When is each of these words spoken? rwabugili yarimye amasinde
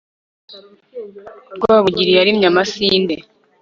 rwabugili 1.55 2.11
yarimye 2.17 2.45
amasinde 2.51 3.15